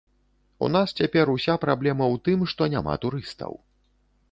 У 0.67 0.69
нас 0.75 0.93
цяпер 1.01 1.31
уся 1.35 1.55
праблема 1.67 2.05
ў 2.13 2.17
тым, 2.29 2.49
што 2.55 2.71
няма 2.77 2.99
турыстаў. 3.07 3.53